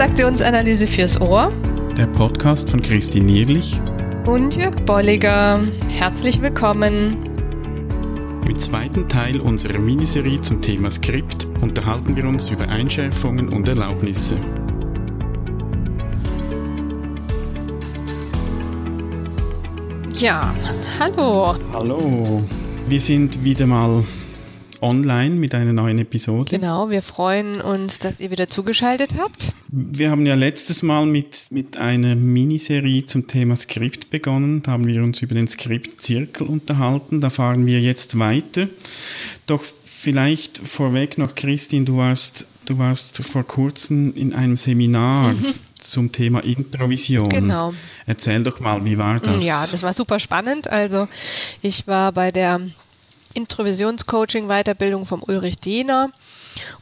[0.00, 1.52] Transaktionsanalyse fürs Ohr.
[1.94, 3.78] Der Podcast von Christine Nierlich
[4.24, 5.60] und Jörg Bolliger.
[5.90, 7.18] Herzlich willkommen.
[8.48, 14.36] Im zweiten Teil unserer Miniserie zum Thema Skript unterhalten wir uns über Einschärfungen und Erlaubnisse.
[20.14, 20.54] Ja,
[20.98, 21.56] hallo.
[21.74, 22.42] Hallo.
[22.88, 24.02] Wir sind wieder mal
[24.82, 26.50] online mit einer neuen Episode.
[26.50, 29.52] Genau, wir freuen uns, dass ihr wieder zugeschaltet habt.
[29.68, 34.62] Wir haben ja letztes Mal mit, mit einer Miniserie zum Thema Skript begonnen.
[34.62, 37.20] Da haben wir uns über den Skriptzirkel unterhalten.
[37.20, 38.68] Da fahren wir jetzt weiter.
[39.46, 45.34] Doch vielleicht vorweg noch, Christine, du warst, du warst vor kurzem in einem Seminar.
[45.34, 47.28] Mhm zum Thema Improvision.
[47.28, 47.74] Genau.
[48.06, 49.44] Erzähl doch mal, wie war das?
[49.44, 50.68] Ja, das war super spannend.
[50.68, 51.08] Also
[51.62, 52.60] ich war bei der
[53.34, 56.10] Introvisionscoaching-Weiterbildung vom Ulrich Dehner.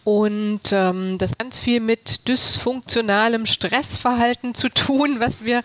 [0.04, 5.62] Und ähm, das ganz viel mit dysfunktionalem Stressverhalten zu tun, was wir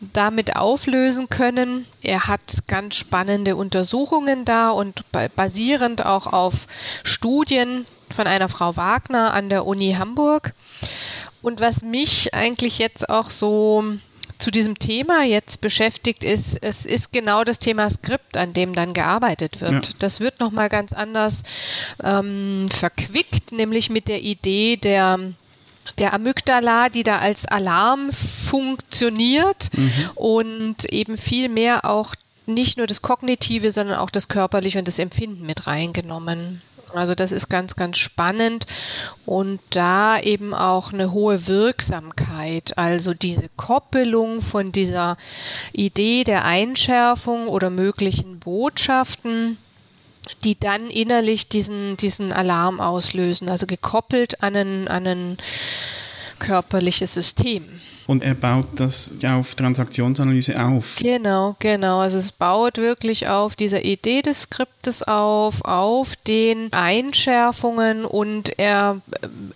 [0.00, 1.86] damit auflösen können.
[2.02, 5.04] Er hat ganz spannende Untersuchungen da und
[5.36, 6.66] basierend auch auf
[7.04, 10.54] Studien von einer Frau Wagner an der Uni Hamburg.
[11.42, 13.84] Und was mich eigentlich jetzt auch so
[14.42, 18.92] zu diesem Thema jetzt beschäftigt ist, es ist genau das Thema Skript, an dem dann
[18.92, 19.86] gearbeitet wird.
[19.86, 19.92] Ja.
[20.00, 21.44] Das wird nochmal ganz anders
[22.02, 25.18] ähm, verquickt, nämlich mit der Idee der
[25.98, 30.10] der Amygdala, die da als Alarm funktioniert mhm.
[30.14, 32.14] und eben viel mehr auch
[32.46, 36.62] nicht nur das Kognitive, sondern auch das Körperliche und das Empfinden mit reingenommen.
[36.94, 38.66] Also das ist ganz, ganz spannend
[39.26, 42.76] und da eben auch eine hohe Wirksamkeit.
[42.78, 45.16] Also diese Koppelung von dieser
[45.72, 49.56] Idee der Einschärfung oder möglichen Botschaften
[50.44, 55.38] die dann innerlich diesen, diesen Alarm auslösen, also gekoppelt an ein, an ein
[56.42, 57.64] körperliches System.
[58.08, 60.96] Und er baut das ja auf Transaktionsanalyse auf.
[61.00, 62.00] Genau, genau.
[62.00, 69.00] Also es baut wirklich auf dieser Idee des Skriptes auf, auf den Einschärfungen und er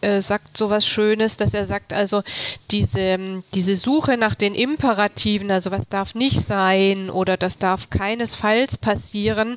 [0.00, 2.22] äh, sagt so was Schönes, dass er sagt, also
[2.70, 8.78] diese, diese Suche nach den Imperativen, also was darf nicht sein oder das darf keinesfalls
[8.78, 9.56] passieren,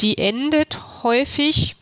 [0.00, 1.76] die endet häufig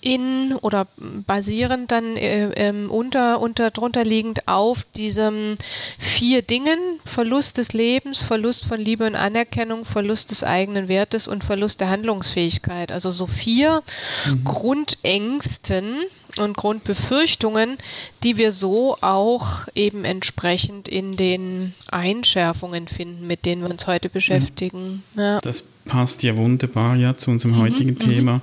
[0.00, 0.86] in oder
[1.26, 5.56] basierend dann äh, ähm, unter, unter drunter liegend auf diesen
[5.98, 11.44] vier Dingen Verlust des Lebens, Verlust von Liebe und Anerkennung, Verlust des eigenen Wertes und
[11.44, 12.92] Verlust der Handlungsfähigkeit.
[12.92, 13.82] Also so vier
[14.26, 14.44] mhm.
[14.44, 15.98] Grundängsten
[16.38, 17.78] und Grundbefürchtungen,
[18.22, 24.08] die wir so auch eben entsprechend in den Einschärfungen finden, mit denen wir uns heute
[24.08, 25.02] beschäftigen.
[25.16, 25.40] Ja.
[25.40, 27.98] Das passt ja wunderbar ja zu unserem mhm, heutigen mhm.
[27.98, 28.40] Thema.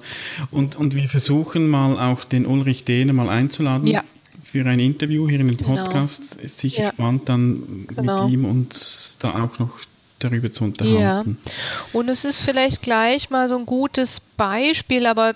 [0.52, 3.88] Und, und wir versuchen mal auch den Ulrich Dehner mal einzuladen.
[3.88, 4.04] Ja.
[4.44, 5.76] Für ein Interview hier in den genau.
[5.76, 6.36] Podcast.
[6.36, 6.90] Ist sicher ja.
[6.90, 8.26] spannend, dann genau.
[8.26, 9.80] mit ihm uns da auch noch
[10.20, 11.38] darüber zu unterhalten.
[11.46, 11.52] Ja.
[11.94, 15.36] Und es ist vielleicht gleich mal so ein gutes Beispiel, aber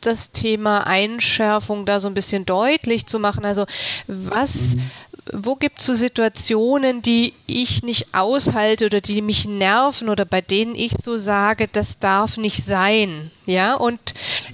[0.00, 3.44] das Thema Einschärfung da so ein bisschen deutlich zu machen.
[3.44, 3.66] Also
[4.06, 4.90] was, mhm
[5.32, 10.40] wo gibt es so Situationen, die ich nicht aushalte oder die mich nerven oder bei
[10.40, 13.30] denen ich so sage, das darf nicht sein?
[13.46, 14.00] Ja, und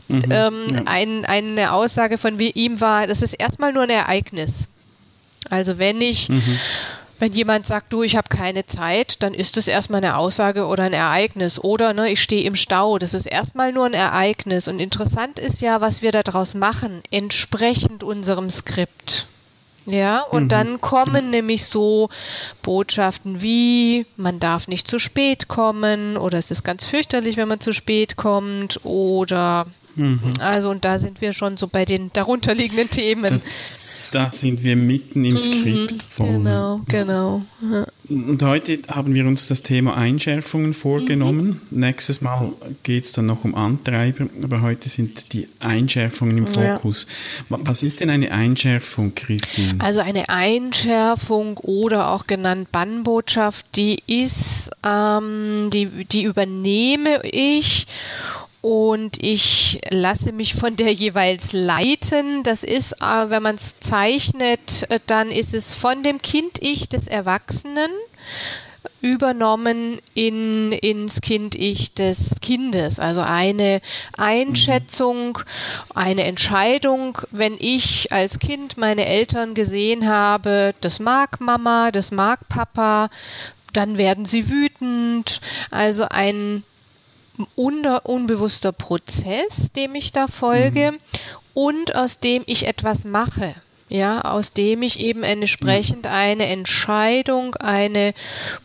[0.08, 0.82] mhm, ähm, ja.
[0.86, 4.68] Ein, eine Aussage von ihm war, das ist erstmal nur ein Ereignis.
[5.50, 6.58] Also wenn ich, mhm.
[7.18, 10.84] Wenn jemand sagt, du, ich habe keine Zeit, dann ist das erstmal eine Aussage oder
[10.84, 11.62] ein Ereignis.
[11.62, 14.68] Oder ne, ich stehe im Stau, das ist erstmal nur ein Ereignis.
[14.68, 19.26] Und interessant ist ja, was wir daraus machen, entsprechend unserem Skript.
[19.86, 20.48] Ja, und mhm.
[20.48, 22.08] dann kommen nämlich so
[22.62, 27.60] Botschaften wie, man darf nicht zu spät kommen oder es ist ganz fürchterlich, wenn man
[27.60, 30.20] zu spät kommt oder mhm.
[30.40, 33.24] also und da sind wir schon so bei den darunterliegenden Themen.
[33.24, 33.50] Das,
[34.14, 36.28] da sind wir mitten im mhm, Skript voll.
[36.28, 37.42] Genau, genau.
[37.60, 37.86] Ja.
[38.08, 41.60] Und heute haben wir uns das Thema Einschärfungen vorgenommen.
[41.70, 41.80] Mhm.
[41.80, 42.52] Nächstes Mal
[42.82, 47.06] geht es dann noch um Antreiber, aber heute sind die Einschärfungen im Fokus.
[47.50, 47.58] Ja.
[47.62, 49.76] Was ist denn eine Einschärfung, Christine?
[49.78, 57.86] Also eine Einschärfung oder auch genannt Bannbotschaft, die ist, ähm, die, die übernehme ich
[58.64, 62.42] und ich lasse mich von der jeweils leiten.
[62.44, 67.06] Das ist, äh, wenn man es zeichnet, äh, dann ist es von dem Kind-Ich des
[67.06, 67.90] Erwachsenen
[69.02, 72.98] übernommen in, ins Kind-Ich des Kindes.
[72.98, 73.82] Also eine
[74.16, 75.40] Einschätzung,
[75.94, 82.48] eine Entscheidung, wenn ich als Kind meine Eltern gesehen habe, das mag Mama, das mag
[82.48, 83.10] Papa,
[83.74, 85.42] dann werden sie wütend.
[85.70, 86.62] Also ein
[87.56, 90.98] unbewusster Prozess, dem ich da folge mhm.
[91.54, 93.54] und aus dem ich etwas mache.
[93.88, 98.14] ja, aus dem ich eben entsprechend eine Entscheidung, eine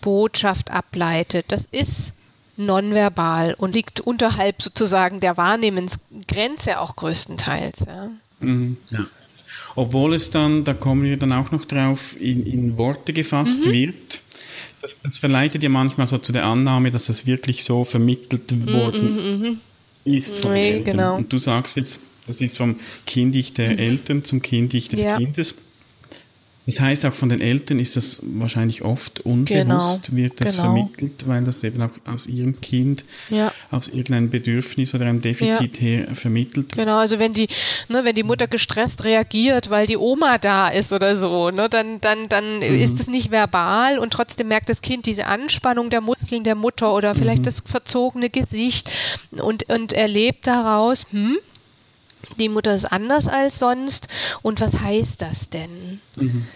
[0.01, 1.43] Botschaft ableite.
[1.47, 2.13] Das ist
[2.59, 7.85] nonverbal und liegt unterhalb sozusagen der Wahrnehmensgrenze auch größtenteils.
[7.87, 8.09] Ja.
[8.39, 8.77] Mhm.
[8.89, 9.05] ja.
[9.75, 13.71] Obwohl es dann, da kommen wir dann auch noch drauf, in, in Worte gefasst mhm.
[13.71, 14.21] wird.
[14.81, 18.73] Das, das, verleitet ja manchmal so zu der Annahme, dass das wirklich so vermittelt mhm,
[18.73, 19.59] worden mhm, mhm.
[20.05, 20.97] ist von nee, Eltern.
[20.97, 21.15] Genau.
[21.17, 23.79] Und du sagst jetzt, das ist vom Kindig der mhm.
[23.79, 25.17] Eltern zum Kindig des ja.
[25.17, 25.55] Kindes.
[26.69, 30.63] Das heißt, auch von den Eltern ist das wahrscheinlich oft unbewusst, genau, wird das genau.
[30.65, 33.51] vermittelt, weil das eben auch aus ihrem Kind, ja.
[33.71, 35.87] aus irgendeinem Bedürfnis oder einem Defizit ja.
[35.87, 36.73] her vermittelt.
[36.73, 37.47] Genau, also wenn die,
[37.87, 42.01] ne, wenn die Mutter gestresst reagiert, weil die Oma da ist oder so, ne, dann,
[42.01, 42.61] dann, dann mhm.
[42.61, 46.93] ist es nicht verbal und trotzdem merkt das Kind diese Anspannung der Muskeln der Mutter
[46.93, 47.45] oder vielleicht mhm.
[47.45, 48.91] das verzogene Gesicht
[49.31, 51.35] und, und erlebt daraus, hm,
[52.37, 54.07] die Mutter ist anders als sonst.
[54.41, 56.01] Und was heißt das denn?
[56.15, 56.47] Mhm.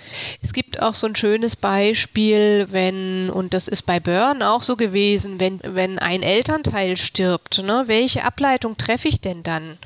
[0.42, 4.76] Es gibt auch so ein schönes Beispiel, wenn, und das ist bei Burn auch so
[4.76, 9.78] gewesen, wenn, wenn ein Elternteil stirbt, ne, welche Ableitung treffe ich denn dann?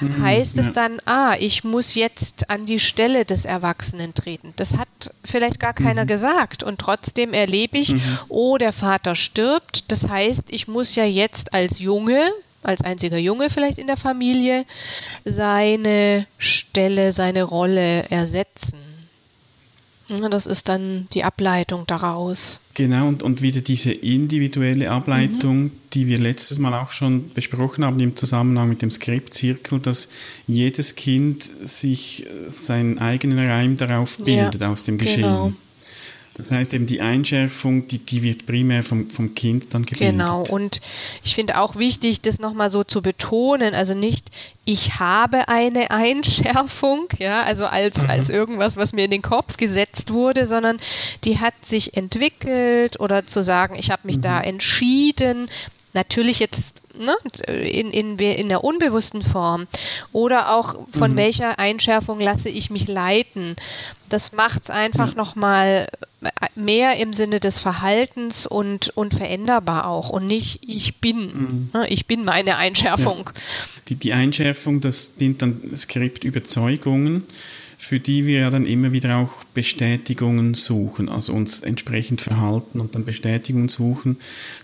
[0.00, 0.62] Mhm, heißt ja.
[0.62, 4.52] es dann, ah, ich muss jetzt an die Stelle des Erwachsenen treten?
[4.56, 4.88] Das hat
[5.24, 6.08] vielleicht gar keiner mhm.
[6.08, 6.62] gesagt.
[6.62, 8.18] Und trotzdem erlebe ich, mhm.
[8.28, 9.90] oh, der Vater stirbt.
[9.90, 12.30] Das heißt, ich muss ja jetzt als Junge,
[12.62, 14.64] als einziger Junge vielleicht in der Familie
[15.24, 18.88] seine Stelle, seine Rolle ersetzen.
[20.08, 22.60] Das ist dann die Ableitung daraus.
[22.72, 25.72] Genau, und, und wieder diese individuelle Ableitung, mhm.
[25.92, 30.08] die wir letztes Mal auch schon besprochen haben im Zusammenhang mit dem Skriptzirkel, dass
[30.46, 35.22] jedes Kind sich seinen eigenen Reim darauf bildet ja, aus dem Geschehen.
[35.22, 35.52] Genau.
[36.38, 40.12] Das heißt eben die Einschärfung, die, die wird primär vom, vom Kind dann gebildet.
[40.12, 40.80] Genau, und
[41.24, 44.30] ich finde auch wichtig, das nochmal so zu betonen, also nicht,
[44.64, 48.10] ich habe eine Einschärfung, ja, also als, mhm.
[48.10, 50.78] als irgendwas, was mir in den Kopf gesetzt wurde, sondern
[51.24, 54.22] die hat sich entwickelt oder zu sagen, ich habe mich mhm.
[54.22, 55.48] da entschieden,
[55.92, 57.16] natürlich jetzt ne,
[57.46, 59.66] in, in, in der unbewussten Form
[60.12, 61.16] oder auch von mhm.
[61.16, 63.56] welcher Einschärfung lasse ich mich leiten.
[64.08, 65.16] Das macht es einfach mhm.
[65.16, 65.88] nochmal
[66.54, 71.18] mehr im Sinne des Verhaltens und, und veränderbar auch und nicht ich bin.
[71.18, 71.70] Mhm.
[71.72, 73.26] Ne, ich bin meine Einschärfung.
[73.26, 73.32] Ja.
[73.88, 77.24] Die, die Einschärfung, das sind dann Skriptüberzeugungen
[77.80, 82.96] für die wir ja dann immer wieder auch Bestätigungen suchen, also uns entsprechend verhalten und
[82.96, 84.16] dann Bestätigungen suchen.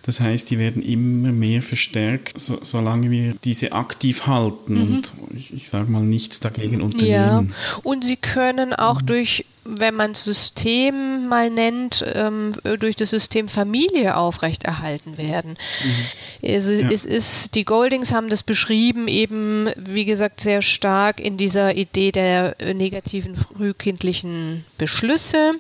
[0.03, 4.97] Das heißt, die werden immer mehr verstärkt, so, solange wir diese aktiv halten mhm.
[4.97, 7.55] und ich, ich sage mal nichts dagegen unternehmen.
[7.55, 9.07] Ja, und sie können auch mhm.
[9.07, 15.57] durch wenn man System mal nennt, ähm, durch das System Familie aufrechterhalten werden.
[15.83, 16.07] Mhm.
[16.43, 16.89] Es, ja.
[16.91, 22.13] es, ist, die Goldings haben das beschrieben, eben, wie gesagt, sehr stark in dieser Idee
[22.13, 25.55] der negativen frühkindlichen Beschlüsse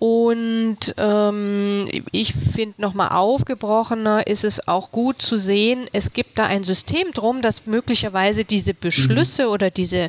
[0.00, 6.46] und ähm, ich finde nochmal aufgebrochener ist es auch gut zu sehen, es gibt da
[6.46, 9.50] ein System drum, das möglicherweise diese Beschlüsse mhm.
[9.50, 10.08] oder diese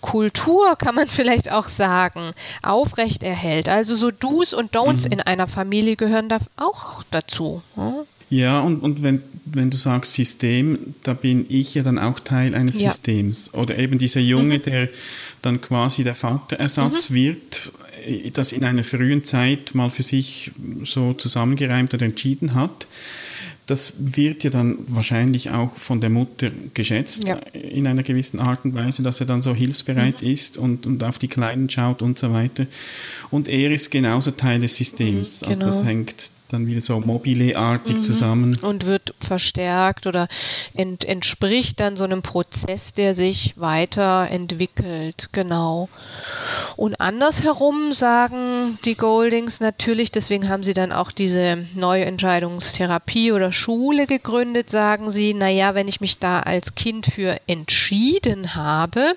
[0.00, 2.32] Kultur, kann man vielleicht auch sagen,
[2.64, 3.68] aufrechterhält.
[3.68, 5.12] Also so Do's und Don'ts mhm.
[5.12, 7.62] in einer Familie gehören da auch dazu.
[7.76, 8.06] Hm?
[8.28, 12.56] Ja, und, und wenn, wenn du sagst System, da bin ich ja dann auch Teil
[12.56, 12.90] eines ja.
[12.90, 13.54] Systems.
[13.54, 14.62] Oder eben dieser Junge, mhm.
[14.62, 14.88] der
[15.42, 17.14] dann quasi der Vaterersatz mhm.
[17.14, 17.72] wird,
[18.32, 22.86] das in einer frühen Zeit mal für sich so zusammengereimt oder entschieden hat.
[23.66, 27.34] Das wird ja dann wahrscheinlich auch von der Mutter geschätzt ja.
[27.52, 30.28] in einer gewissen Art und Weise, dass er dann so hilfsbereit mhm.
[30.28, 32.66] ist und, und auf die Kleinen schaut und so weiter.
[33.30, 35.40] Und er ist genauso Teil des Systems.
[35.40, 35.50] Mhm, genau.
[35.50, 35.88] Also das genau.
[35.88, 38.02] hängt dann wieder so mobile-artig mhm.
[38.02, 38.58] zusammen.
[38.62, 40.28] Und wird verstärkt oder
[40.74, 45.88] ent, entspricht dann so einem Prozess, der sich weiterentwickelt, genau.
[46.76, 53.52] Und andersherum sagen die Goldings natürlich, deswegen haben sie dann auch diese neue Entscheidungstherapie oder
[53.52, 59.14] Schule gegründet, sagen sie, naja, wenn ich mich da als Kind für entschieden habe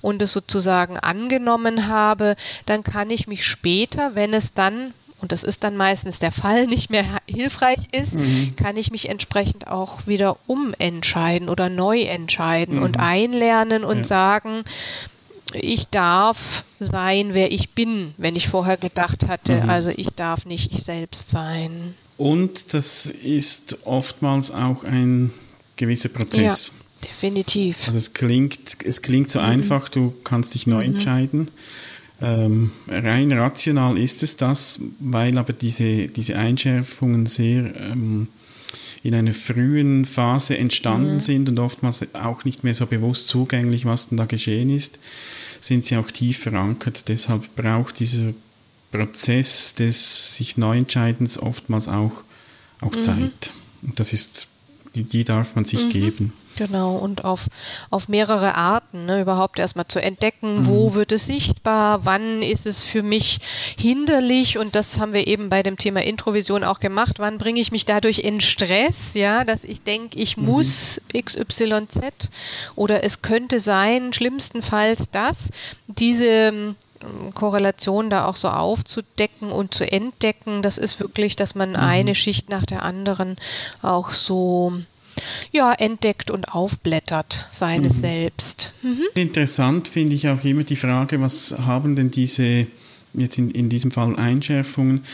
[0.00, 5.42] und es sozusagen angenommen habe, dann kann ich mich später, wenn es dann und das
[5.42, 8.54] ist dann meistens der Fall, nicht mehr hilfreich ist, mhm.
[8.56, 12.82] kann ich mich entsprechend auch wieder umentscheiden oder neu entscheiden mhm.
[12.82, 14.04] und einlernen und ja.
[14.04, 14.64] sagen,
[15.54, 19.70] ich darf sein, wer ich bin, wenn ich vorher gedacht hatte, mhm.
[19.70, 21.94] also ich darf nicht ich selbst sein.
[22.18, 25.32] Und das ist oftmals auch ein
[25.76, 26.72] gewisser Prozess.
[27.00, 27.86] Ja, definitiv.
[27.86, 29.46] Also es klingt, es klingt so mhm.
[29.46, 30.96] einfach, du kannst dich neu mhm.
[30.96, 31.50] entscheiden.
[32.24, 38.28] Ähm, rein rational ist es das, weil aber diese, diese Einschärfungen sehr ähm,
[39.02, 41.20] in einer frühen Phase entstanden mhm.
[41.20, 44.98] sind und oftmals auch nicht mehr so bewusst zugänglich, was denn da geschehen ist,
[45.60, 47.08] sind sie auch tief verankert.
[47.08, 48.32] Deshalb braucht dieser
[48.90, 52.24] Prozess des sich Neuentscheidens oftmals auch,
[52.80, 53.02] auch mhm.
[53.02, 53.52] Zeit.
[53.82, 54.48] Und das ist,
[54.94, 55.90] die, die darf man sich mhm.
[55.90, 56.32] geben.
[56.56, 57.48] Genau, und auf,
[57.90, 60.66] auf mehrere Arten, ne, überhaupt erstmal zu entdecken, mhm.
[60.66, 63.40] wo wird es sichtbar, wann ist es für mich
[63.76, 67.72] hinderlich und das haben wir eben bei dem Thema Introvision auch gemacht, wann bringe ich
[67.72, 70.44] mich dadurch in Stress, ja, dass ich denke, ich mhm.
[70.44, 72.30] muss XYZ
[72.76, 75.48] oder es könnte sein, schlimmstenfalls das,
[75.88, 76.26] diese
[77.04, 81.76] ähm, Korrelation da auch so aufzudecken und zu entdecken, das ist wirklich, dass man mhm.
[81.76, 83.36] eine Schicht nach der anderen
[83.82, 84.72] auch so
[85.52, 88.00] ja, entdeckt und aufblättert seines mhm.
[88.00, 88.72] Selbst.
[88.82, 89.02] Mhm.
[89.14, 92.66] Interessant finde ich auch immer die Frage, was haben denn diese
[93.14, 95.04] jetzt in, in diesem Fall Einschärfungen,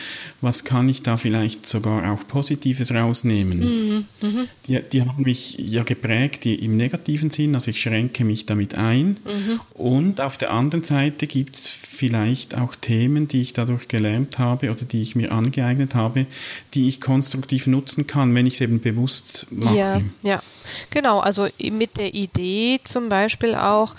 [0.40, 3.58] was kann ich da vielleicht sogar auch Positives rausnehmen?
[3.60, 4.04] Mhm.
[4.22, 4.48] Mhm.
[4.66, 8.74] Die, die haben mich ja geprägt die, im negativen Sinn, also ich schränke mich damit
[8.74, 9.18] ein.
[9.24, 9.60] Mhm.
[9.74, 14.70] Und auf der anderen Seite gibt es vielleicht auch Themen, die ich dadurch gelernt habe
[14.70, 16.26] oder die ich mir angeeignet habe,
[16.74, 19.76] die ich konstruktiv nutzen kann, wenn ich es eben bewusst mache.
[19.76, 20.42] Ja, ja,
[20.90, 21.20] genau.
[21.20, 23.94] Also mit der Idee zum Beispiel auch,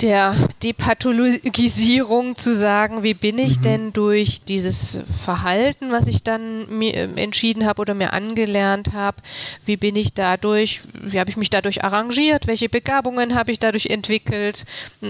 [0.00, 3.62] der Depathologisierung zu sagen, wie bin ich mhm.
[3.62, 9.18] denn durch dieses Verhalten, was ich dann mir äh, entschieden habe oder mir angelernt habe,
[9.64, 13.86] wie bin ich dadurch, wie habe ich mich dadurch arrangiert, welche Begabungen habe ich dadurch
[13.86, 14.64] entwickelt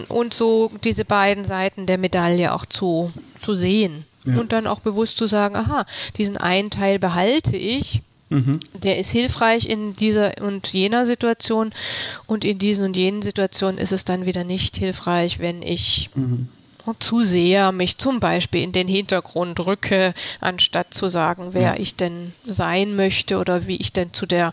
[0.08, 4.04] und so diese beiden Seiten der Medaille auch zu, zu sehen.
[4.24, 4.38] Ja.
[4.38, 5.84] Und dann auch bewusst zu sagen, aha,
[6.16, 8.02] diesen einen Teil behalte ich
[8.34, 8.60] Mhm.
[8.82, 11.72] Der ist hilfreich in dieser und jener Situation
[12.26, 16.48] und in diesen und jenen Situationen ist es dann wieder nicht hilfreich, wenn ich mhm.
[16.98, 21.76] zu sehr mich zum Beispiel in den Hintergrund rücke, anstatt zu sagen, wer ja.
[21.76, 24.52] ich denn sein möchte oder wie ich denn zu der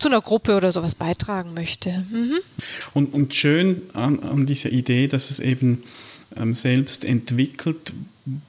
[0.00, 2.04] zu einer Gruppe oder sowas beitragen möchte.
[2.10, 2.40] Mhm.
[2.94, 5.84] Und, und schön an, an dieser Idee, dass es eben
[6.36, 7.92] ähm, selbst entwickelt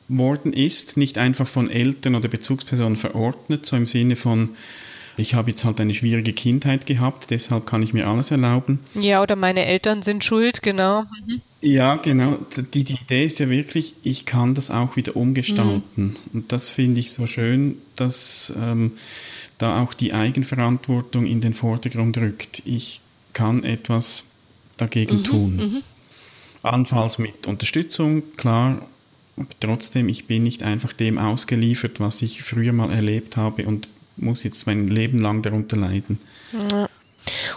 [0.08, 4.52] worden ist, nicht einfach von Eltern oder Bezugspersonen verordnet, so im Sinne von,
[5.18, 8.80] ich habe jetzt halt eine schwierige Kindheit gehabt, deshalb kann ich mir alles erlauben.
[8.94, 11.04] Ja, oder meine Eltern sind schuld, genau.
[11.04, 11.42] Mhm.
[11.62, 12.38] Ja, genau.
[12.74, 15.82] Die, die, Idee ist ja wirklich, ich kann das auch wieder umgestalten.
[15.96, 16.16] Mhm.
[16.34, 18.92] Und das finde ich so schön, dass ähm,
[19.58, 22.62] da auch die Eigenverantwortung in den Vordergrund rückt.
[22.66, 23.02] Ich
[23.34, 24.32] kann etwas
[24.78, 25.24] dagegen mhm.
[25.24, 25.56] tun.
[25.56, 25.82] Mhm.
[26.62, 28.86] Anfalls mit Unterstützung, klar,
[29.60, 34.44] trotzdem, ich bin nicht einfach dem ausgeliefert, was ich früher mal erlebt habe und muss
[34.44, 36.20] jetzt mein Leben lang darunter leiden.
[36.54, 36.88] Ja.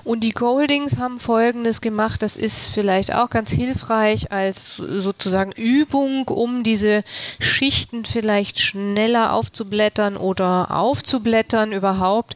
[0.04, 6.26] Und die Goldings haben Folgendes gemacht, das ist vielleicht auch ganz hilfreich als sozusagen Übung,
[6.28, 7.04] um diese
[7.38, 12.34] Schichten vielleicht schneller aufzublättern oder aufzublättern überhaupt.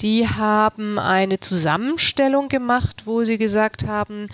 [0.00, 4.28] Die haben eine Zusammenstellung gemacht, wo sie gesagt haben,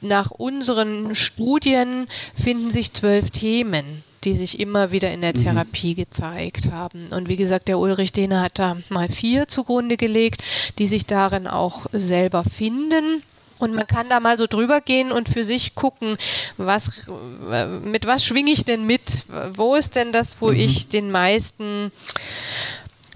[0.00, 5.42] nach unseren Studien finden sich zwölf Themen, die sich immer wieder in der mhm.
[5.42, 7.08] Therapie gezeigt haben.
[7.12, 10.42] Und wie gesagt, der Ulrich Dehne hat da mal vier zugrunde gelegt,
[10.78, 13.22] die sich darin auch selber finden.
[13.58, 16.16] Und man kann da mal so drüber gehen und für sich gucken,
[16.58, 17.06] was,
[17.82, 19.24] mit was schwinge ich denn mit?
[19.52, 20.60] Wo ist denn das, wo mhm.
[20.60, 21.90] ich den meisten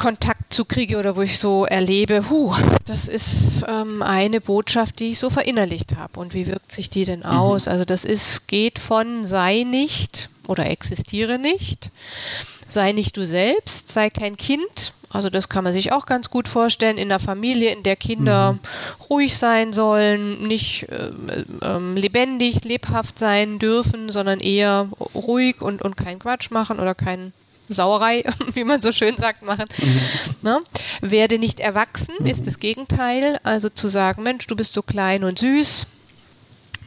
[0.03, 2.57] Kontakt zu kriege oder wo ich so erlebe, huh,
[2.87, 6.19] das ist ähm, eine Botschaft, die ich so verinnerlicht habe.
[6.19, 7.27] Und wie wirkt sich die denn mhm.
[7.27, 7.67] aus?
[7.67, 7.73] Mhm.
[7.73, 11.93] Also das ist, geht von sei nicht oder existiere nicht,
[12.67, 14.93] sei nicht du selbst, sei kein Kind.
[15.09, 18.55] Also das kann man sich auch ganz gut vorstellen in einer Familie, in der Kinder
[18.55, 18.59] mhm.
[19.09, 21.13] ruhig sein sollen, nicht äh,
[21.61, 27.33] äh, lebendig, lebhaft sein dürfen, sondern eher ruhig und, und keinen Quatsch machen oder keinen
[27.69, 29.67] Sauerei, wie man so schön sagt, machen.
[29.79, 30.01] Mhm.
[30.43, 30.61] Ne?
[31.01, 32.27] Werde nicht erwachsen mhm.
[32.27, 33.39] ist das Gegenteil.
[33.43, 35.87] Also zu sagen, Mensch, du bist so klein und süß,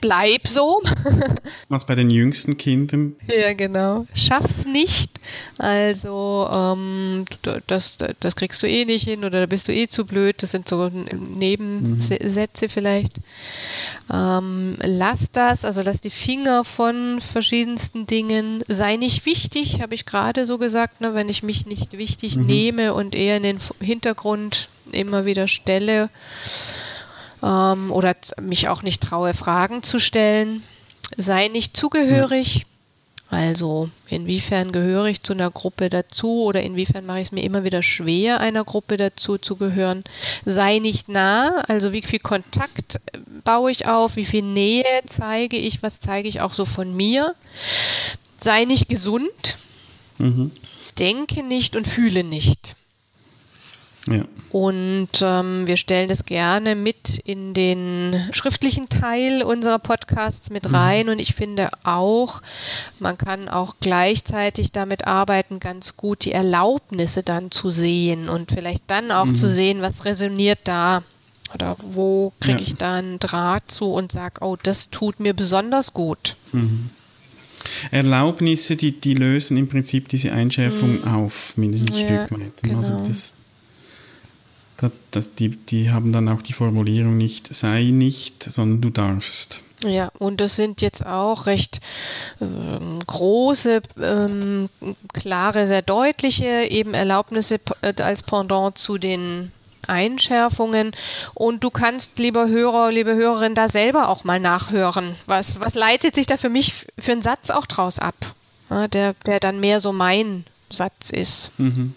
[0.05, 0.83] bleib so.
[1.69, 3.15] Was bei den jüngsten Kindern?
[3.27, 4.05] Ja, genau.
[4.13, 5.09] Schaff's nicht.
[5.57, 7.25] Also, ähm,
[7.65, 10.43] das, das kriegst du eh nicht hin oder da bist du eh zu blöd.
[10.43, 12.69] Das sind so Nebensätze mhm.
[12.69, 13.17] vielleicht.
[14.13, 18.63] Ähm, lass das, also lass die Finger von verschiedensten Dingen.
[18.67, 22.45] Sei nicht wichtig, habe ich gerade so gesagt, ne, wenn ich mich nicht wichtig mhm.
[22.45, 26.09] nehme und eher in den Hintergrund immer wieder stelle
[27.45, 30.63] ähm, oder mich auch nicht traue, Fragen zu stellen.
[31.15, 32.65] Sei nicht zugehörig.
[33.29, 37.63] Also inwiefern gehöre ich zu einer Gruppe dazu oder inwiefern mache ich es mir immer
[37.63, 40.03] wieder schwer, einer Gruppe dazu zu gehören.
[40.45, 42.99] Sei nicht nah, also wie viel Kontakt
[43.43, 47.33] baue ich auf, wie viel Nähe zeige ich, was zeige ich auch so von mir.
[48.39, 49.57] Sei nicht gesund,
[50.19, 50.51] mhm.
[50.99, 52.75] denke nicht und fühle nicht.
[54.07, 54.25] Ja.
[54.51, 60.75] Und ähm, wir stellen das gerne mit in den schriftlichen Teil unserer Podcasts mit mhm.
[60.75, 61.05] rein.
[61.07, 61.13] Mhm.
[61.13, 62.41] Und ich finde auch,
[62.99, 68.83] man kann auch gleichzeitig damit arbeiten, ganz gut die Erlaubnisse dann zu sehen und vielleicht
[68.87, 69.35] dann auch mhm.
[69.35, 71.03] zu sehen, was resoniert da.
[71.53, 72.67] Oder wo kriege ja.
[72.67, 76.35] ich da einen Draht zu und sage, oh, das tut mir besonders gut.
[76.51, 76.89] Mhm.
[77.91, 81.07] Erlaubnisse, die, die lösen im Prinzip diese Einschärfung mhm.
[81.07, 82.61] auf, mindestens ein ja, Stück weit.
[82.61, 82.77] Genau.
[82.77, 83.33] Also das,
[84.77, 89.63] das, das, die, die haben dann auch die Formulierung nicht sei nicht, sondern du darfst.
[89.83, 91.79] Ja, und das sind jetzt auch recht
[92.41, 94.69] ähm, große, ähm,
[95.13, 99.51] klare, sehr deutliche eben Erlaubnisse äh, als Pendant zu den
[99.87, 100.95] Einschärfungen.
[101.33, 105.15] Und du kannst, lieber Hörer, liebe Hörerin, da selber auch mal nachhören.
[105.25, 108.15] Was, was leitet sich da für mich für einen Satz auch draus ab?
[108.69, 111.51] Ja, der, der dann mehr so mein Satz ist.
[111.59, 111.93] Mhm.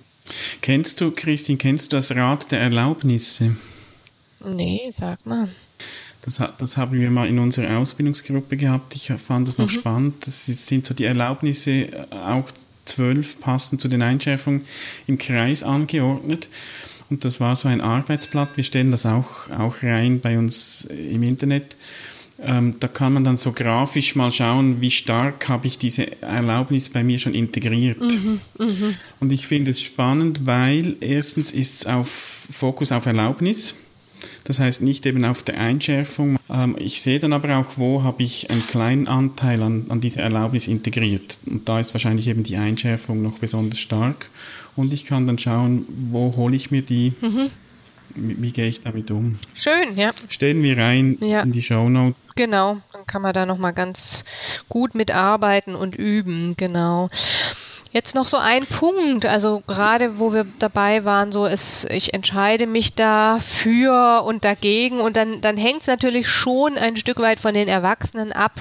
[0.61, 3.57] Kennst du, Christine, kennst du das Rad der Erlaubnisse?
[4.45, 5.49] Nee, sag mal.
[6.23, 8.95] Das, das, haben wir mal in unserer Ausbildungsgruppe gehabt.
[8.95, 9.71] Ich fand das noch mhm.
[9.71, 10.27] spannend.
[10.27, 12.51] Das sind so die Erlaubnisse, äh, auch
[12.85, 14.63] zwölf passend zu den Einschärfungen
[15.07, 16.49] im Kreis angeordnet.
[17.11, 18.51] Und das war so ein Arbeitsblatt.
[18.57, 21.77] Wir stellen das auch, auch rein bei uns im Internet.
[22.41, 26.89] Ähm, da kann man dann so grafisch mal schauen, wie stark habe ich diese Erlaubnis
[26.89, 28.01] bei mir schon integriert.
[28.01, 28.67] Mhm, mh.
[29.21, 33.75] Und ich finde es spannend, weil erstens ist es auf Fokus auf Erlaubnis.
[34.45, 36.39] Das heißt nicht eben auf der Einschärfung.
[36.49, 40.23] Ähm, ich sehe dann aber auch, wo habe ich einen kleinen Anteil an, an dieser
[40.23, 41.39] Erlaubnis integriert.
[41.47, 44.31] Und da ist wahrscheinlich eben die Einschärfung noch besonders stark
[44.79, 47.51] und ich kann dann schauen, wo hole ich mir die, mhm.
[48.19, 49.39] Wie, gehe ich damit um.
[49.55, 50.11] Schön, ja.
[50.29, 51.41] Stellen wir rein ja.
[51.41, 52.21] in die Show Notes.
[52.37, 54.25] Genau, dann kann man da nochmal ganz
[54.69, 57.09] gut mitarbeiten und üben, genau.
[57.91, 62.67] Jetzt noch so ein Punkt, also gerade wo wir dabei waren, so ist, ich entscheide
[62.67, 67.41] mich da für und dagegen und dann, dann hängt es natürlich schon ein Stück weit
[67.41, 68.53] von den Erwachsenen ab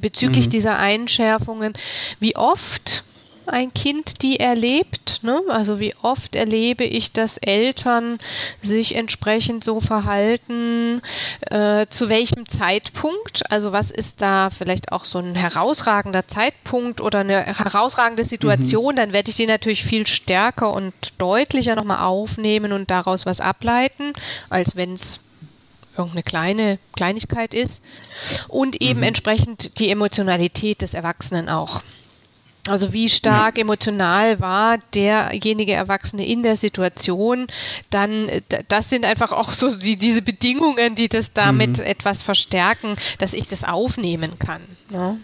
[0.00, 0.50] bezüglich mhm.
[0.50, 1.72] dieser Einschärfungen.
[2.20, 3.04] Wie oft
[3.48, 5.20] ein Kind die erlebt.
[5.22, 5.40] Ne?
[5.48, 8.18] Also wie oft erlebe ich, dass Eltern
[8.62, 11.02] sich entsprechend so verhalten,
[11.50, 17.20] äh, zu welchem Zeitpunkt, also was ist da vielleicht auch so ein herausragender Zeitpunkt oder
[17.20, 18.96] eine herausragende Situation, mhm.
[18.96, 24.12] dann werde ich die natürlich viel stärker und deutlicher nochmal aufnehmen und daraus was ableiten,
[24.50, 25.20] als wenn es
[25.98, 27.82] irgendeine kleine Kleinigkeit ist
[28.46, 29.06] und eben mhm.
[29.06, 31.82] entsprechend die Emotionalität des Erwachsenen auch.
[32.68, 33.62] Also wie stark ja.
[33.62, 37.46] emotional war derjenige Erwachsene in der Situation,
[37.90, 38.30] dann
[38.68, 41.84] das sind einfach auch so die, diese Bedingungen, die das damit mhm.
[41.84, 44.60] etwas verstärken, dass ich das aufnehmen kann.
[44.90, 45.18] Ne?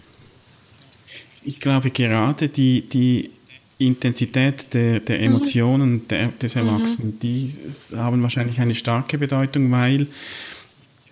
[1.43, 3.31] Ich glaube gerade die, die
[3.77, 5.23] Intensität der, der mhm.
[5.23, 6.07] Emotionen mhm.
[6.07, 7.19] der, des Erwachsenen, mhm.
[7.19, 7.53] die
[7.95, 10.07] haben wahrscheinlich eine starke Bedeutung, weil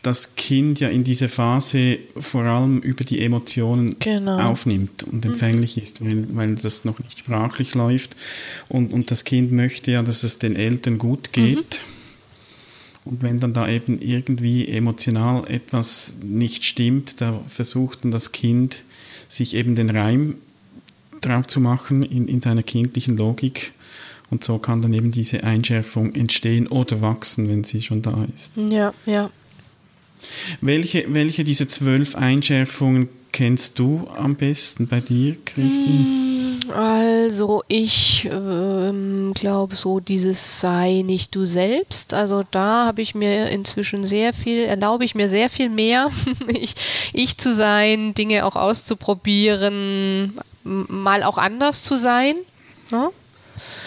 [0.02, 4.38] das Kind ja in dieser Phase vor allem über die Emotionen genau.
[4.51, 8.17] aufnimmt und empfänglich ist, weil, weil das noch nicht sprachlich läuft.
[8.67, 11.86] Und, und das Kind möchte ja, dass es den Eltern gut geht.
[13.06, 13.10] Mhm.
[13.10, 18.84] Und wenn dann da eben irgendwie emotional etwas nicht stimmt, da versucht dann das Kind,
[19.29, 20.36] sich eben den Reim
[21.21, 23.71] drauf zu machen in, in seiner kindlichen Logik.
[24.29, 28.58] Und so kann dann eben diese Einschärfung entstehen oder wachsen, wenn sie schon da ist.
[28.58, 29.29] Ja, ja.
[30.62, 36.06] Welche, welche dieser zwölf Einschärfungen kennst du am besten bei dir, Christine?
[36.06, 42.14] Hm, also ich ähm, glaube so dieses sei nicht du selbst.
[42.14, 46.10] Also da habe ich mir inzwischen sehr viel, erlaube ich mir sehr viel mehr,
[46.48, 46.76] ich,
[47.12, 50.34] ich zu sein, Dinge auch auszuprobieren,
[50.64, 52.36] mal auch anders zu sein.
[52.92, 53.10] Ne?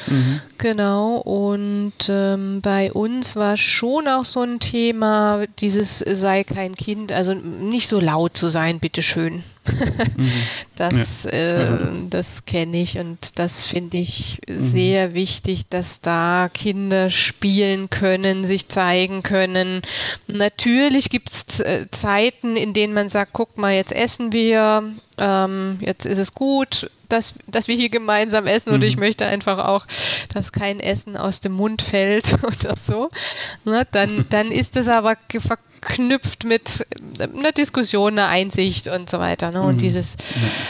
[0.06, 0.40] Mhm.
[0.58, 7.12] Genau, und ähm, bei uns war schon auch so ein Thema, dieses sei kein Kind,
[7.12, 9.42] also nicht so laut zu sein, bitteschön.
[10.16, 10.32] mhm.
[10.76, 11.30] Das, ja.
[11.30, 11.78] äh,
[12.10, 14.60] das kenne ich und das finde ich mhm.
[14.60, 19.80] sehr wichtig, dass da Kinder spielen können, sich zeigen können.
[20.26, 24.84] Natürlich gibt es äh, Zeiten, in denen man sagt, guck mal, jetzt essen wir,
[25.16, 28.76] ähm, jetzt ist es gut, dass, dass wir hier gemeinsam essen mhm.
[28.76, 29.86] und ich möchte einfach auch,
[30.32, 33.10] dass kein Essen aus dem Mund fällt oder so.
[33.64, 36.86] Ne, dann, dann ist es aber verknüpft mit
[37.20, 39.50] einer Diskussion, einer Einsicht und so weiter.
[39.50, 39.62] Ne?
[39.62, 39.78] Und mhm.
[39.78, 40.16] dieses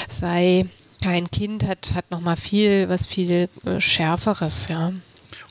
[0.09, 0.67] sei
[1.03, 4.93] kein Kind hat, hat nochmal viel, was viel äh, Schärferes, ja.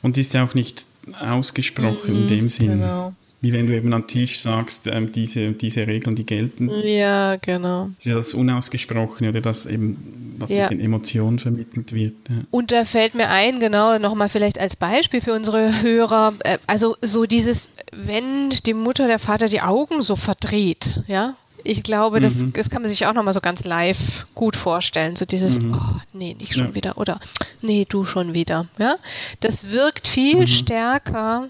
[0.02, 0.86] Und ist ja auch nicht
[1.20, 2.80] ausgesprochen mhm, in dem Sinn.
[2.80, 3.14] Genau.
[3.40, 6.70] Wie wenn du eben am Tisch sagst, ähm, diese, diese Regeln, die gelten.
[6.84, 7.90] Ja, genau.
[7.96, 10.64] Das ist ja das Unausgesprochene oder das eben was ja.
[10.64, 12.14] mit den Emotionen vermittelt wird.
[12.28, 12.36] Ja.
[12.50, 16.96] Und da fällt mir ein, genau, nochmal vielleicht als Beispiel für unsere Hörer, äh, also
[17.02, 21.34] so dieses, wenn die Mutter, der Vater die Augen so verdreht, ja,
[21.66, 22.52] ich glaube, das, mhm.
[22.52, 25.16] das kann man sich auch nochmal so ganz live gut vorstellen.
[25.16, 25.74] So dieses, mhm.
[25.74, 26.74] oh, nee, nicht schon ja.
[26.74, 27.20] wieder oder
[27.60, 28.68] nee, du schon wieder.
[28.78, 28.96] Ja?
[29.40, 30.46] Das wirkt viel mhm.
[30.46, 31.48] stärker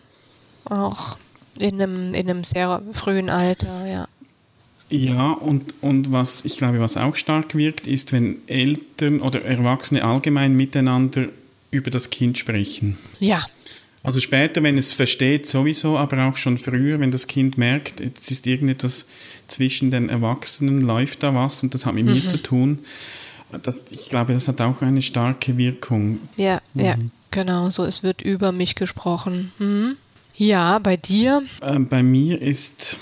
[0.65, 1.19] auch
[1.59, 4.09] in einem, in einem sehr frühen Alter, ja.
[4.89, 10.05] Ja, und, und was ich glaube, was auch stark wirkt, ist, wenn Eltern oder Erwachsene
[10.05, 11.29] allgemein miteinander
[11.71, 12.97] über das Kind sprechen.
[13.19, 13.45] Ja.
[14.05, 18.31] Also später, wenn es versteht, sowieso, aber auch schon früher, wenn das Kind merkt, jetzt
[18.31, 19.09] ist irgendetwas
[19.49, 22.13] zwischen den Erwachsenen, läuft da was und das hat mit mhm.
[22.13, 22.79] mir zu tun.
[23.63, 26.21] Das, ich glaube, das hat auch eine starke Wirkung.
[26.37, 26.85] Ja, mhm.
[26.85, 26.95] ja,
[27.33, 29.53] genau, so es wird über mich gesprochen.
[29.59, 29.97] Mhm.
[30.37, 31.43] Ja, bei dir?
[31.63, 32.99] Ähm, bei mir ist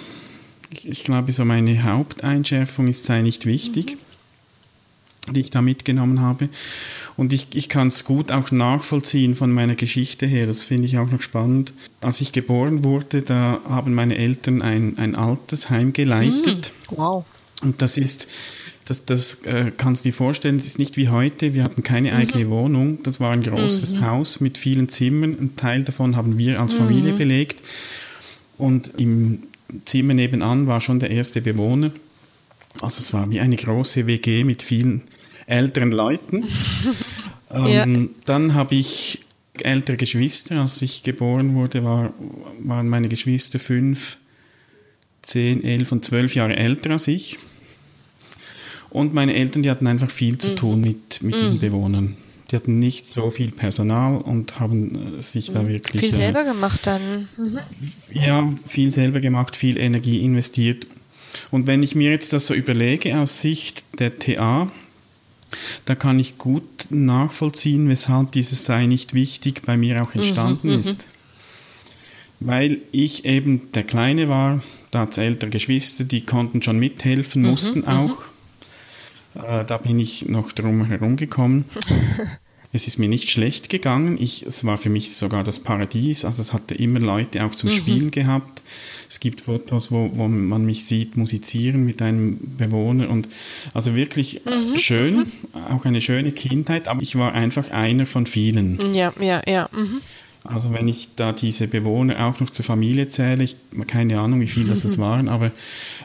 [0.82, 3.96] ich glaube, so meine Haupteinschärfung ist, sei nicht wichtig,
[5.26, 5.32] mhm.
[5.34, 6.48] die ich da mitgenommen habe.
[7.16, 10.46] Und ich, ich kann es gut auch nachvollziehen von meiner Geschichte her.
[10.46, 11.72] Das finde ich auch noch spannend.
[12.00, 16.72] Als ich geboren wurde, da haben meine Eltern ein, ein Altersheim geleitet.
[16.90, 16.96] Mhm.
[16.96, 17.24] Wow.
[17.62, 18.26] Und das ist,
[18.84, 21.54] das, das äh, kannst du dir vorstellen, das ist nicht wie heute.
[21.54, 22.16] Wir hatten keine mhm.
[22.16, 23.02] eigene Wohnung.
[23.02, 24.06] Das war ein großes mhm.
[24.06, 25.36] Haus mit vielen Zimmern.
[25.38, 27.18] Ein Teil davon haben wir als Familie mhm.
[27.18, 27.62] belegt.
[28.58, 29.44] Und im
[29.84, 31.90] Zimmer nebenan war schon der erste Bewohner.
[32.80, 35.02] Also es war wie eine große WG mit vielen
[35.46, 36.44] älteren Leuten.
[37.50, 37.86] ähm, ja.
[38.24, 39.20] Dann habe ich
[39.60, 40.60] ältere Geschwister.
[40.60, 42.12] Als ich geboren wurde, war,
[42.60, 44.18] waren meine Geschwister fünf,
[45.22, 47.38] zehn, elf und zwölf Jahre älter als ich.
[48.90, 50.56] Und meine Eltern, die hatten einfach viel zu mhm.
[50.56, 51.40] tun mit, mit mhm.
[51.40, 52.16] diesen Bewohnern.
[52.54, 55.68] Die hatten nicht so viel Personal und haben äh, sich da mhm.
[55.70, 56.02] wirklich.
[56.02, 57.28] Viel äh, selber gemacht dann.
[57.36, 57.58] Mhm.
[58.12, 60.86] Ja, viel selber gemacht, viel Energie investiert.
[61.50, 64.70] Und wenn ich mir jetzt das so überlege aus Sicht der TA,
[65.84, 70.74] da kann ich gut nachvollziehen, weshalb dieses Sei nicht wichtig bei mir auch entstanden mhm,
[70.74, 70.80] mhm.
[70.80, 71.08] ist.
[72.38, 74.62] Weil ich eben der Kleine war,
[74.92, 78.22] da hat es ältere Geschwister, die konnten schon mithelfen, mhm, mussten mhm, auch.
[79.34, 81.64] Äh, da bin ich noch drum herum gekommen.
[82.74, 84.18] es ist mir nicht schlecht gegangen.
[84.20, 86.24] Ich, es war für mich sogar das Paradies.
[86.24, 87.74] Also es hatte immer Leute auch zum mhm.
[87.74, 88.62] Spielen gehabt.
[89.08, 93.28] Es gibt Fotos, wo, wo man mich sieht musizieren mit einem Bewohner und
[93.74, 94.76] also wirklich mhm.
[94.76, 95.26] schön, mhm.
[95.70, 96.88] auch eine schöne Kindheit.
[96.88, 98.92] Aber ich war einfach einer von vielen.
[98.92, 99.70] Ja, ja, ja.
[99.72, 100.00] Mhm.
[100.42, 103.56] Also wenn ich da diese Bewohner auch noch zur Familie zähle, ich
[103.86, 105.52] keine Ahnung, wie viel das es waren, aber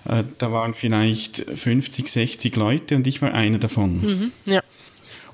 [0.06, 4.02] äh, da waren vielleicht 50, 60 Leute und ich war einer davon.
[4.02, 4.62] Mhm, ja.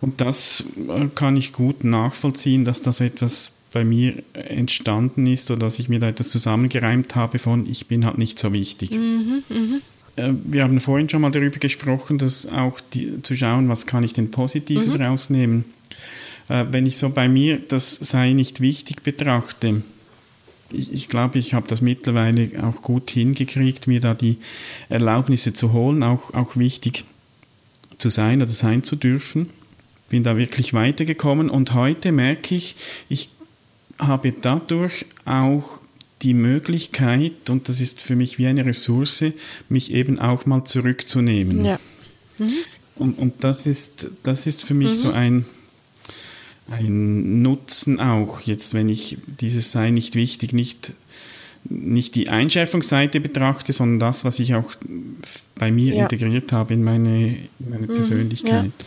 [0.01, 5.61] Und das äh, kann ich gut nachvollziehen, dass das etwas bei mir entstanden ist oder
[5.61, 8.91] dass ich mir da etwas zusammengereimt habe von, ich bin halt nicht so wichtig.
[8.91, 9.79] Mhm, mh.
[10.15, 14.03] Äh, wir haben vorhin schon mal darüber gesprochen, dass auch die, zu schauen, was kann
[14.03, 15.03] ich denn Positives mhm.
[15.03, 15.65] rausnehmen
[16.49, 19.81] äh, wenn ich so bei mir das sei nicht wichtig betrachte,
[20.71, 24.37] ich, ich glaube, ich habe das mittlerweile auch gut hingekriegt, mir da die
[24.89, 27.05] Erlaubnisse zu holen, auch, auch wichtig
[27.97, 29.49] zu sein oder sein zu dürfen.
[30.09, 32.75] Bin da wirklich weitergekommen und heute merke ich,
[33.09, 33.29] ich
[33.97, 35.81] habe dadurch auch
[36.21, 39.25] die Möglichkeit, und das ist für mich wie eine Ressource,
[39.69, 41.65] mich eben auch mal zurückzunehmen.
[41.65, 41.79] Ja.
[42.39, 42.49] Mhm.
[42.95, 44.97] Und, und das, ist, das ist für mich mhm.
[44.97, 45.45] so ein,
[46.69, 50.93] ein Nutzen auch, jetzt wenn ich dieses sei nicht wichtig, nicht,
[51.65, 54.73] nicht die Einschärfungsseite betrachte, sondern das, was ich auch
[55.55, 56.03] bei mir ja.
[56.03, 58.65] integriert habe in meine, in meine mhm, Persönlichkeit.
[58.65, 58.85] Ja.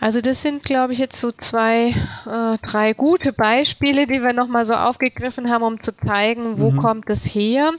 [0.00, 4.64] Also das sind, glaube ich, jetzt so zwei, äh, drei gute Beispiele, die wir nochmal
[4.64, 6.78] so aufgegriffen haben, um zu zeigen, wo mhm.
[6.78, 7.72] kommt es her.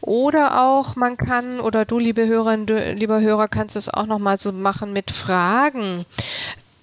[0.00, 4.36] Oder auch, man kann, oder du, liebe Hörerin, du, lieber Hörer, kannst es auch nochmal
[4.36, 6.04] so machen mit Fragen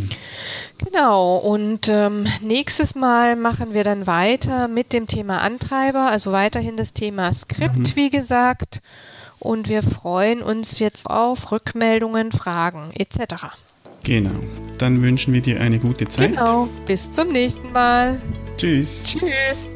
[0.79, 6.77] Genau, und ähm, nächstes Mal machen wir dann weiter mit dem Thema Antreiber, also weiterhin
[6.77, 7.97] das Thema Skript, mhm.
[7.97, 8.81] wie gesagt.
[9.39, 13.47] Und wir freuen uns jetzt auf Rückmeldungen, Fragen etc.
[14.05, 14.31] Genau,
[14.79, 16.31] dann wünschen wir dir eine gute Zeit.
[16.31, 18.21] Genau, bis zum nächsten Mal.
[18.57, 19.07] Tschüss.
[19.07, 19.69] Tschüss.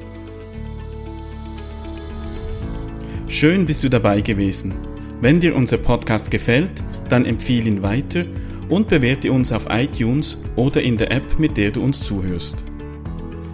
[3.28, 4.85] Schön bist du dabei gewesen.
[5.20, 6.72] Wenn dir unser Podcast gefällt,
[7.08, 8.24] dann empfehle ihn weiter
[8.68, 12.64] und bewerte uns auf iTunes oder in der App, mit der du uns zuhörst.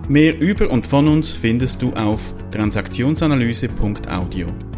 [0.09, 4.72] Mehr über und von uns findest du auf transaktionsanalyse.audio.